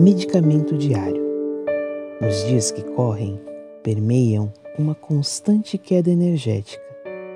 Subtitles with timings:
[0.00, 1.22] Medicamento diário.
[2.22, 3.38] Nos dias que correm,
[3.82, 6.82] permeiam uma constante queda energética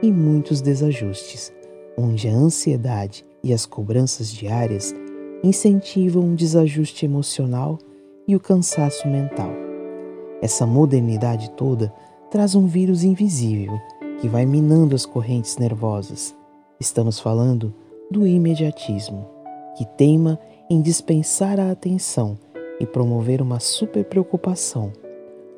[0.00, 1.52] e muitos desajustes,
[1.94, 4.94] onde a ansiedade e as cobranças diárias
[5.42, 7.78] incentivam um desajuste emocional
[8.26, 9.50] e o cansaço mental.
[10.40, 11.92] Essa modernidade toda
[12.30, 13.78] traz um vírus invisível
[14.22, 16.34] que vai minando as correntes nervosas.
[16.80, 17.74] Estamos falando
[18.10, 19.28] do imediatismo,
[19.76, 20.40] que teima
[20.70, 22.38] em dispensar a atenção
[22.80, 24.92] e promover uma superpreocupação,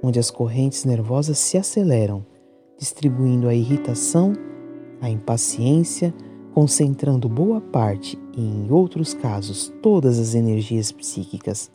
[0.03, 2.25] onde as correntes nervosas se aceleram,
[2.79, 4.33] distribuindo a irritação,
[5.01, 6.15] a impaciência,
[6.55, 11.71] concentrando boa parte e, em outros casos, todas as energias psíquicas.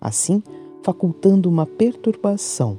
[0.00, 0.42] Assim,
[0.82, 2.78] facultando uma perturbação,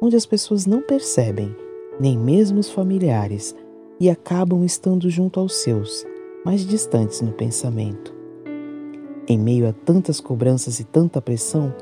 [0.00, 1.54] onde as pessoas não percebem,
[1.98, 3.54] nem mesmo os familiares,
[4.00, 6.06] e acabam estando junto aos seus,
[6.44, 8.17] mais distantes no pensamento.
[9.30, 11.74] Em meio a tantas cobranças e tanta pressão,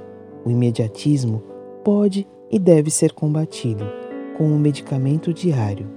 [0.45, 1.41] o imediatismo
[1.85, 3.85] pode e deve ser combatido
[4.37, 5.89] com um medicamento diário.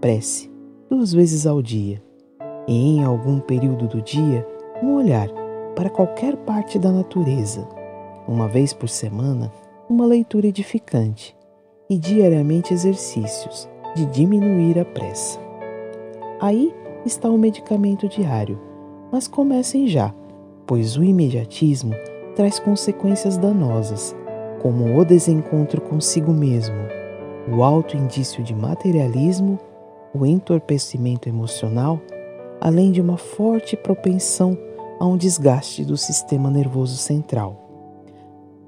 [0.00, 0.48] Prece,
[0.88, 2.00] duas vezes ao dia,
[2.68, 4.46] e em algum período do dia,
[4.80, 5.28] um olhar
[5.74, 7.68] para qualquer parte da natureza.
[8.28, 9.52] Uma vez por semana,
[9.90, 11.36] uma leitura edificante
[11.90, 15.40] e diariamente exercícios de diminuir a pressa.
[16.40, 16.72] Aí
[17.04, 18.60] está o medicamento diário,
[19.10, 20.14] mas comecem já
[20.68, 21.94] pois o imediatismo
[22.36, 24.14] traz consequências danosas,
[24.60, 26.76] como o desencontro consigo mesmo,
[27.50, 29.58] o alto indício de materialismo,
[30.14, 31.98] o entorpecimento emocional,
[32.60, 34.56] além de uma forte propensão
[35.00, 37.56] a um desgaste do sistema nervoso central.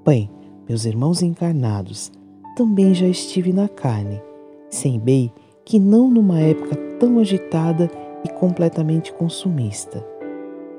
[0.05, 0.31] Bem,
[0.67, 2.11] meus irmãos encarnados,
[2.56, 4.22] também já estive na carne,
[4.71, 5.31] sem bem
[5.65, 7.91] que não numa época tão agitada
[8.25, 10.05] e completamente consumista.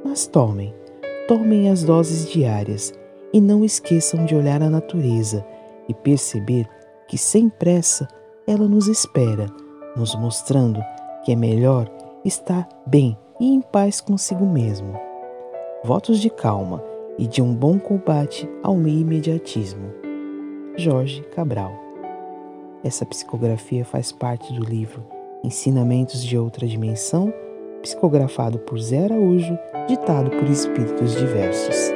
[0.03, 0.73] Mas tomem,
[1.31, 2.93] Tomem as doses diárias
[3.31, 5.45] e não esqueçam de olhar a natureza
[5.87, 6.67] e perceber
[7.07, 8.05] que sem pressa
[8.45, 9.45] ela nos espera,
[9.95, 10.83] nos mostrando
[11.23, 11.89] que é melhor
[12.25, 14.93] estar bem e em paz consigo mesmo.
[15.85, 16.83] Votos de calma
[17.17, 19.87] e de um bom combate ao imediatismo.
[20.75, 21.71] Jorge Cabral.
[22.83, 25.01] Essa psicografia faz parte do livro
[25.45, 27.33] Ensinamentos de Outra Dimensão
[27.83, 31.93] psicografado por Zé Araújo, ditado por espíritos diversos.